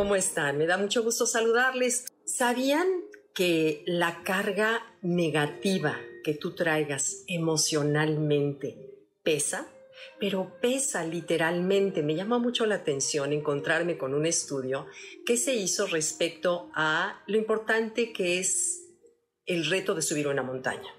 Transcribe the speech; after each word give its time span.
¿Cómo 0.00 0.16
están? 0.16 0.56
Me 0.56 0.64
da 0.64 0.78
mucho 0.78 1.02
gusto 1.02 1.26
saludarles. 1.26 2.06
¿Sabían 2.24 2.88
que 3.34 3.84
la 3.86 4.22
carga 4.24 4.80
negativa 5.02 6.00
que 6.24 6.32
tú 6.32 6.54
traigas 6.54 7.22
emocionalmente 7.26 8.78
pesa? 9.22 9.68
Pero 10.18 10.58
pesa 10.62 11.04
literalmente. 11.04 12.02
Me 12.02 12.14
llama 12.14 12.38
mucho 12.38 12.64
la 12.64 12.76
atención 12.76 13.34
encontrarme 13.34 13.98
con 13.98 14.14
un 14.14 14.24
estudio 14.24 14.86
que 15.26 15.36
se 15.36 15.52
hizo 15.52 15.86
respecto 15.86 16.70
a 16.74 17.22
lo 17.26 17.36
importante 17.36 18.10
que 18.14 18.38
es 18.38 18.80
el 19.44 19.66
reto 19.66 19.94
de 19.94 20.00
subir 20.00 20.28
una 20.28 20.42
montaña. 20.42 20.94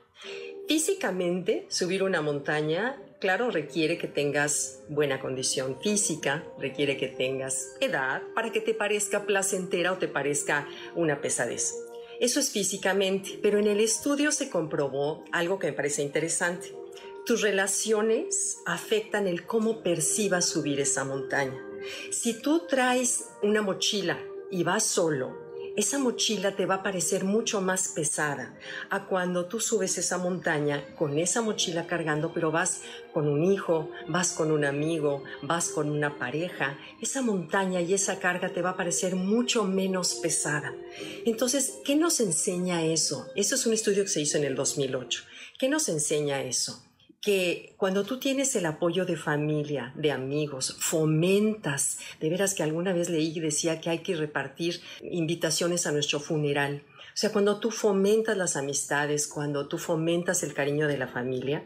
Físicamente, 0.68 1.66
subir 1.70 2.04
una 2.04 2.22
montaña, 2.22 3.02
claro, 3.22 3.52
requiere 3.52 4.00
que 4.00 4.08
tengas 4.08 4.82
buena 4.90 5.22
condición 5.22 5.80
física, 5.80 6.44
requiere 6.60 6.98
que 6.98 7.08
tengas 7.08 7.76
edad 7.80 8.24
para 8.34 8.52
que 8.52 8.60
te 8.60 8.74
parezca 8.74 9.26
placentera 9.26 9.94
o 9.94 9.98
te 9.98 10.08
parezca 10.08 10.68
una 10.96 11.22
pesadez. 11.22 11.76
Eso 12.20 12.40
es 12.40 12.50
físicamente, 12.50 13.40
pero 13.42 13.60
en 13.60 13.68
el 13.68 13.80
estudio 13.80 14.32
se 14.32 14.50
comprobó 14.50 15.24
algo 15.32 15.60
que 15.60 15.68
me 15.68 15.74
parece 15.74 16.02
interesante. 16.02 16.76
Tus 17.26 17.42
relaciones 17.42 18.58
afectan 18.66 19.28
el 19.28 19.46
cómo 19.46 19.84
percibas 19.84 20.50
subir 20.50 20.80
esa 20.80 21.06
montaña. 21.06 21.64
Si 22.12 22.42
tú 22.42 22.66
traes 22.68 23.30
una 23.44 23.62
mochila 23.62 24.20
y 24.50 24.64
vas 24.64 24.84
solo, 24.84 25.41
esa 25.78 25.98
mochila 26.00 26.56
te 26.56 26.66
va 26.66 26.76
a 26.76 26.84
parecer 26.84 27.24
mucho 27.24 27.62
más 27.62 27.90
pesada 27.90 28.54
a 28.90 29.06
cuando 29.06 29.46
tú 29.46 29.60
subes 29.60 29.98
esa 29.98 30.18
montaña 30.18 30.84
con 30.96 31.18
esa 31.18 31.42
mochila 31.42 31.88
cargando, 31.88 32.34
pero 32.34 32.52
vas 32.52 32.82
con 33.14 33.28
un 33.28 33.46
hijo, 33.46 33.90
vas 34.08 34.34
con 34.34 34.52
un 34.52 34.66
amigo, 34.66 35.24
vas 35.42 35.70
con 35.70 35.90
una 35.90 36.18
pareja. 36.18 36.78
Esa 37.02 37.22
montaña 37.22 37.82
y 37.82 37.94
esa 37.94 38.20
carga 38.20 38.50
te 38.50 38.62
va 38.62 38.72
a 38.72 38.78
parecer 38.78 39.16
mucho 39.16 39.64
menos 39.64 40.16
pesada. 40.16 40.74
Entonces, 41.26 41.80
¿qué 41.86 41.96
nos 41.96 42.20
enseña 42.20 42.84
eso? 42.84 43.28
Eso 43.36 43.56
es 43.56 43.66
un 43.66 43.74
estudio 43.74 44.04
que 44.04 44.10
se 44.10 44.22
hizo 44.22 44.38
en 44.38 44.44
el 44.44 44.56
2008. 44.56 45.24
¿Qué 45.58 45.70
nos 45.70 45.88
enseña 45.90 46.42
eso? 46.42 46.84
Que 47.22 47.76
cuando 47.78 48.04
tú 48.04 48.20
tienes 48.20 48.56
el 48.56 48.66
apoyo 48.66 49.06
de 49.06 49.16
familia, 49.16 49.94
de 49.96 50.12
amigos, 50.12 50.76
fomentas, 50.80 52.00
de 52.20 52.30
veras 52.30 52.56
que 52.56 52.64
alguna 52.64 52.94
vez 52.94 53.10
leí 53.10 53.32
y 53.36 53.40
decía 53.40 53.80
que 53.80 53.92
hay 53.92 54.00
que 54.00 54.16
repartir 54.16 54.82
invitaciones 55.04 55.86
a 55.86 55.92
nuestro 55.92 56.20
funeral. 56.20 56.84
O 57.14 57.18
sea, 57.22 57.32
cuando 57.32 57.60
tú 57.60 57.70
fomentas 57.70 58.36
las 58.38 58.56
amistades, 58.56 59.28
cuando 59.28 59.68
tú 59.68 59.78
fomentas 59.78 60.42
el 60.42 60.56
cariño 60.56 60.88
de 60.88 60.98
la 60.98 61.08
familia, 61.08 61.64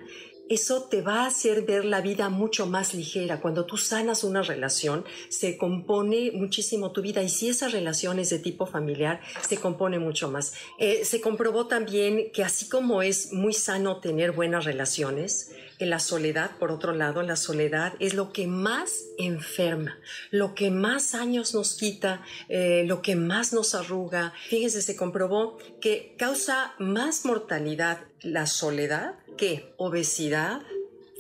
eso 0.49 0.83
te 0.83 1.01
va 1.01 1.23
a 1.23 1.27
hacer 1.27 1.63
ver 1.63 1.85
la 1.85 2.01
vida 2.01 2.29
mucho 2.29 2.67
más 2.67 2.93
ligera. 2.93 3.41
Cuando 3.41 3.65
tú 3.65 3.77
sanas 3.77 4.23
una 4.23 4.41
relación, 4.41 5.05
se 5.29 5.57
compone 5.57 6.31
muchísimo 6.33 6.91
tu 6.91 7.01
vida 7.01 7.23
y 7.23 7.29
si 7.29 7.49
esa 7.49 7.67
relación 7.67 8.19
es 8.19 8.29
de 8.29 8.39
tipo 8.39 8.65
familiar, 8.65 9.21
se 9.47 9.57
compone 9.57 9.99
mucho 9.99 10.29
más. 10.29 10.53
Eh, 10.79 11.03
se 11.05 11.21
comprobó 11.21 11.67
también 11.67 12.31
que 12.31 12.43
así 12.43 12.69
como 12.69 13.01
es 13.01 13.33
muy 13.33 13.53
sano 13.53 13.99
tener 13.99 14.31
buenas 14.31 14.65
relaciones, 14.65 15.51
la 15.79 15.99
soledad, 15.99 16.51
por 16.57 16.71
otro 16.71 16.93
lado, 16.93 17.21
la 17.21 17.35
soledad 17.35 17.93
es 17.99 18.13
lo 18.13 18.31
que 18.31 18.47
más 18.47 19.05
enferma, 19.17 19.97
lo 20.31 20.55
que 20.55 20.71
más 20.71 21.13
años 21.13 21.53
nos 21.53 21.73
quita, 21.73 22.23
eh, 22.49 22.83
lo 22.87 23.01
que 23.01 23.15
más 23.15 23.53
nos 23.53 23.75
arruga. 23.75 24.33
Fíjense, 24.47 24.81
se 24.81 24.95
comprobó 24.95 25.57
que 25.81 26.15
causa 26.17 26.73
más 26.79 27.25
mortalidad 27.25 28.05
la 28.21 28.47
soledad 28.47 29.15
que 29.37 29.73
obesidad, 29.77 30.61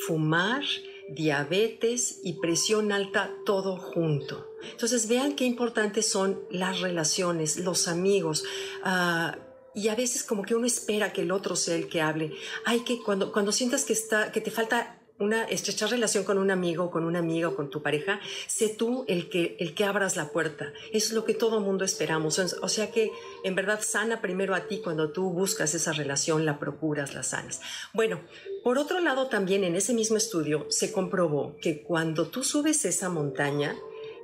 fumar, 0.07 0.63
diabetes 1.09 2.19
y 2.23 2.33
presión 2.33 2.91
alta 2.91 3.31
todo 3.45 3.77
junto. 3.77 4.47
Entonces 4.71 5.07
vean 5.07 5.35
qué 5.35 5.45
importantes 5.45 6.09
son 6.09 6.39
las 6.49 6.81
relaciones, 6.81 7.57
los 7.57 7.87
amigos. 7.87 8.43
Uh, 8.83 9.44
y 9.75 9.89
a 9.89 9.95
veces 9.95 10.23
como 10.23 10.43
que 10.43 10.55
uno 10.55 10.65
espera 10.65 11.13
que 11.13 11.21
el 11.21 11.31
otro 11.31 11.55
sea 11.55 11.75
el 11.75 11.87
que 11.87 12.01
hable. 12.01 12.31
Hay 12.65 12.79
que 12.81 12.99
cuando, 13.03 13.31
cuando 13.31 13.51
sientas 13.51 13.83
que, 13.83 13.93
está, 13.93 14.31
que 14.31 14.41
te 14.41 14.49
falta 14.51 14.99
una 15.17 15.43
estrecha 15.45 15.87
relación 15.87 16.23
con 16.23 16.37
un 16.37 16.51
amigo, 16.51 16.91
con 16.91 17.05
una 17.05 17.19
amiga 17.19 17.47
o 17.49 17.55
con 17.55 17.69
tu 17.69 17.81
pareja, 17.81 18.19
sé 18.47 18.69
tú 18.69 19.05
el 19.07 19.29
que, 19.29 19.55
el 19.59 19.73
que 19.73 19.85
abras 19.85 20.15
la 20.17 20.29
puerta. 20.29 20.73
Es 20.91 21.13
lo 21.13 21.23
que 21.23 21.33
todo 21.33 21.61
mundo 21.61 21.85
esperamos. 21.85 22.39
O 22.39 22.69
sea 22.69 22.91
que 22.91 23.11
en 23.43 23.55
verdad 23.55 23.79
sana 23.81 24.21
primero 24.21 24.55
a 24.55 24.67
ti 24.67 24.81
cuando 24.83 25.11
tú 25.11 25.29
buscas 25.31 25.73
esa 25.73 25.93
relación, 25.93 26.45
la 26.45 26.59
procuras, 26.59 27.13
la 27.13 27.23
sanas. 27.23 27.61
Bueno, 27.93 28.21
por 28.63 28.77
otro 28.77 28.99
lado 28.99 29.27
también 29.27 29.63
en 29.63 29.75
ese 29.75 29.93
mismo 29.93 30.17
estudio 30.17 30.67
se 30.69 30.91
comprobó 30.91 31.55
que 31.61 31.81
cuando 31.81 32.27
tú 32.27 32.43
subes 32.43 32.83
esa 32.83 33.09
montaña, 33.09 33.75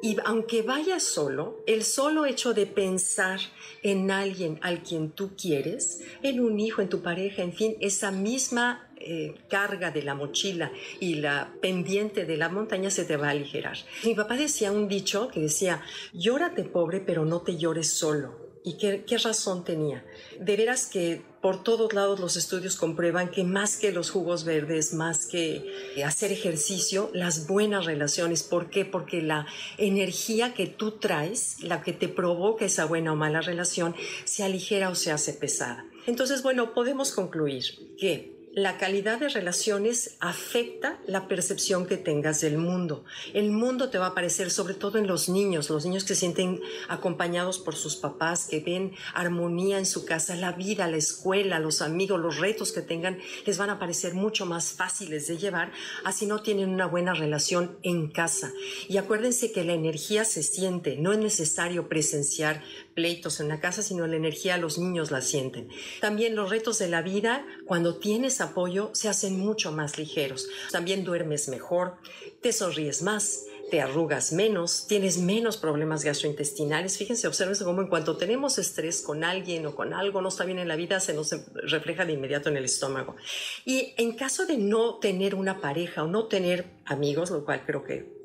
y 0.01 0.17
aunque 0.25 0.61
vayas 0.61 1.03
solo, 1.03 1.63
el 1.67 1.83
solo 1.83 2.25
hecho 2.25 2.53
de 2.53 2.65
pensar 2.65 3.39
en 3.83 4.11
alguien 4.11 4.59
al 4.61 4.83
quien 4.83 5.11
tú 5.11 5.31
quieres, 5.35 6.01
en 6.23 6.39
un 6.39 6.59
hijo, 6.59 6.81
en 6.81 6.89
tu 6.89 7.01
pareja, 7.01 7.43
en 7.43 7.53
fin, 7.53 7.75
esa 7.79 8.11
misma 8.11 8.91
eh, 8.97 9.35
carga 9.49 9.91
de 9.91 10.03
la 10.03 10.13
mochila 10.13 10.71
y 10.99 11.15
la 11.15 11.53
pendiente 11.61 12.25
de 12.25 12.37
la 12.37 12.49
montaña 12.49 12.91
se 12.91 13.05
te 13.05 13.17
va 13.17 13.27
a 13.27 13.31
aligerar. 13.31 13.77
Mi 14.03 14.13
papá 14.13 14.37
decía 14.37 14.71
un 14.71 14.87
dicho 14.87 15.27
que 15.29 15.39
decía, 15.39 15.81
llórate 16.13 16.63
pobre, 16.63 16.99
pero 16.99 17.25
no 17.25 17.41
te 17.41 17.57
llores 17.57 17.91
solo. 17.91 18.50
¿Y 18.63 18.77
qué, 18.77 19.17
razón 19.17 19.63
tenía? 19.63 20.05
De 20.39 20.55
veras 20.55 20.85
que 20.85 21.21
por 21.41 21.63
todos 21.63 21.93
lados 21.93 22.19
los 22.19 22.37
estudios 22.37 22.75
comprueban 22.75 23.31
que 23.31 23.43
más 23.43 23.75
que 23.75 23.91
los 23.91 24.11
jugos 24.11 24.43
verdes, 24.43 24.93
más 24.93 25.25
que 25.25 25.65
hacer 26.05 26.31
ejercicio, 26.31 27.09
las 27.13 27.47
buenas 27.47 27.85
relaciones. 27.85 28.43
¿Por 28.43 28.69
qué? 28.69 28.85
Porque 28.85 29.23
la 29.23 29.47
energía 29.77 30.53
que 30.53 30.67
tú 30.67 30.91
traes, 30.91 31.63
la 31.63 31.81
que 31.81 31.93
te 31.93 32.07
provoca 32.07 32.65
esa 32.65 32.85
buena 32.85 33.13
o 33.13 33.15
mala 33.15 33.41
relación, 33.41 33.95
se 34.25 34.43
aligera 34.43 34.89
o 34.89 34.95
se 34.95 35.11
hace 35.11 35.33
pesada. 35.33 35.85
Entonces, 36.05 36.43
bueno, 36.43 36.75
podemos 36.75 37.11
concluir 37.11 37.63
que 37.97 38.40
la 38.53 38.77
calidad 38.77 39.19
de 39.19 39.29
relaciones 39.29 40.17
afecta 40.19 40.99
la 41.07 41.29
percepción 41.29 41.85
que 41.85 41.95
tengas 41.95 42.41
del 42.41 42.57
mundo. 42.57 43.05
El 43.33 43.51
mundo 43.51 43.89
te 43.89 43.97
va 43.97 44.07
a 44.07 44.13
parecer, 44.13 44.51
sobre 44.51 44.73
todo 44.73 44.97
en 44.97 45.07
los 45.07 45.29
niños, 45.29 45.69
los 45.69 45.85
niños 45.85 46.03
que 46.03 46.15
se 46.15 46.21
sienten 46.21 46.61
acompañados 46.89 47.59
por 47.59 47.75
sus 47.75 47.95
papás, 47.95 48.47
que 48.49 48.59
ven 48.59 48.93
armonía 49.13 49.77
en 49.77 49.85
su 49.85 50.05
casa, 50.05 50.35
la 50.35 50.51
vida, 50.51 50.87
la 50.87 50.97
escuela, 50.97 51.59
los 51.59 51.81
amigos, 51.81 52.19
los 52.19 52.39
retos 52.39 52.73
que 52.73 52.81
tengan, 52.81 53.19
les 53.45 53.57
van 53.57 53.69
a 53.69 53.79
parecer 53.79 54.15
mucho 54.15 54.45
más 54.45 54.73
fáciles 54.73 55.27
de 55.27 55.37
llevar, 55.37 55.71
así 56.03 56.25
no 56.25 56.41
tienen 56.41 56.69
una 56.69 56.87
buena 56.87 57.13
relación 57.13 57.77
en 57.83 58.09
casa. 58.09 58.51
Y 58.89 58.97
acuérdense 58.97 59.53
que 59.53 59.63
la 59.63 59.73
energía 59.73 60.25
se 60.25 60.43
siente, 60.43 60.97
no 60.97 61.13
es 61.13 61.19
necesario 61.19 61.87
presenciar 61.87 62.61
pleitos 62.95 63.39
en 63.39 63.47
la 63.47 63.61
casa, 63.61 63.81
sino 63.81 64.05
la 64.07 64.17
energía 64.17 64.57
los 64.57 64.77
niños 64.77 65.11
la 65.11 65.21
sienten. 65.21 65.69
También 66.01 66.35
los 66.35 66.49
retos 66.49 66.77
de 66.79 66.89
la 66.89 67.01
vida, 67.01 67.45
cuando 67.65 67.95
tienes 67.95 68.40
apoyo 68.41 68.89
se 68.93 69.09
hacen 69.09 69.39
mucho 69.39 69.71
más 69.71 69.97
ligeros. 69.97 70.47
También 70.71 71.03
duermes 71.03 71.47
mejor, 71.47 71.97
te 72.41 72.51
sonríes 72.53 73.01
más, 73.01 73.45
te 73.71 73.79
arrugas 73.79 74.33
menos, 74.33 74.85
tienes 74.85 75.17
menos 75.17 75.55
problemas 75.55 76.03
gastrointestinales. 76.03 76.97
Fíjense, 76.97 77.25
observen 77.27 77.55
cómo 77.63 77.81
en 77.81 77.87
cuanto 77.87 78.17
tenemos 78.17 78.57
estrés 78.57 79.01
con 79.01 79.23
alguien 79.23 79.65
o 79.65 79.75
con 79.75 79.93
algo 79.93 80.21
no 80.21 80.27
está 80.27 80.43
bien 80.43 80.59
en 80.59 80.67
la 80.67 80.75
vida, 80.75 80.99
se 80.99 81.13
nos 81.13 81.33
refleja 81.53 82.05
de 82.05 82.11
inmediato 82.11 82.49
en 82.49 82.57
el 82.57 82.65
estómago. 82.65 83.15
Y 83.63 83.93
en 83.97 84.11
caso 84.17 84.45
de 84.45 84.57
no 84.57 84.95
tener 84.95 85.35
una 85.35 85.61
pareja 85.61 86.03
o 86.03 86.07
no 86.07 86.25
tener 86.25 86.65
amigos, 86.85 87.31
lo 87.31 87.45
cual 87.45 87.63
creo 87.65 87.83
que 87.83 88.20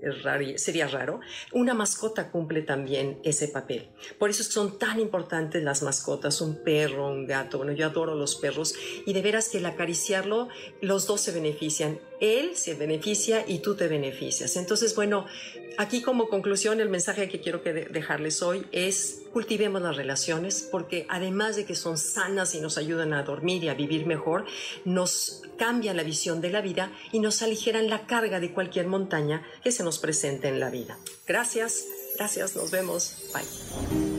sería 0.56 0.86
raro, 0.86 1.20
una 1.52 1.74
mascota 1.74 2.30
cumple 2.30 2.62
también 2.62 3.18
ese 3.24 3.48
papel. 3.48 3.88
Por 4.18 4.30
eso 4.30 4.44
son 4.44 4.78
tan 4.78 5.00
importantes 5.00 5.62
las 5.62 5.82
mascotas, 5.82 6.40
un 6.40 6.62
perro, 6.62 7.08
un 7.08 7.26
gato. 7.26 7.58
Bueno, 7.58 7.72
yo 7.72 7.86
adoro 7.86 8.14
los 8.14 8.36
perros 8.36 8.74
y 9.06 9.12
de 9.12 9.22
veras 9.22 9.48
que 9.48 9.58
el 9.58 9.66
acariciarlo, 9.66 10.48
los 10.80 11.06
dos 11.06 11.20
se 11.20 11.32
benefician. 11.32 11.98
Él 12.20 12.56
se 12.56 12.74
beneficia 12.74 13.44
y 13.46 13.58
tú 13.58 13.74
te 13.74 13.88
beneficias. 13.88 14.56
Entonces, 14.56 14.94
bueno, 14.94 15.26
aquí 15.78 16.02
como 16.02 16.28
conclusión, 16.28 16.80
el 16.80 16.88
mensaje 16.88 17.28
que 17.28 17.40
quiero 17.40 17.62
que 17.62 17.72
dejarles 17.72 18.42
hoy 18.42 18.66
es 18.72 19.22
cultivemos 19.32 19.82
las 19.82 19.96
relaciones 19.96 20.68
porque 20.70 21.06
además 21.08 21.56
de 21.56 21.64
que 21.64 21.74
son 21.74 21.98
sanas 21.98 22.54
y 22.54 22.60
nos 22.60 22.78
ayudan 22.78 23.12
a 23.12 23.22
dormir 23.22 23.64
y 23.64 23.68
a 23.68 23.74
vivir 23.74 24.06
mejor, 24.06 24.46
nos 24.84 25.42
cambia 25.58 25.94
la 25.94 26.02
visión 26.02 26.40
de 26.40 26.50
la 26.50 26.60
vida 26.60 26.92
y 27.12 27.20
nos 27.20 27.42
aligeran 27.42 27.88
la 27.88 28.06
carga 28.06 28.40
de 28.40 28.52
cualquier 28.52 28.86
montaña 28.86 29.46
que 29.62 29.72
se 29.72 29.82
nos 29.82 29.98
presente 29.98 30.48
en 30.48 30.60
la 30.60 30.70
vida. 30.70 30.98
Gracias, 31.26 31.84
gracias, 32.16 32.56
nos 32.56 32.70
vemos. 32.70 33.16
Bye. 33.32 34.15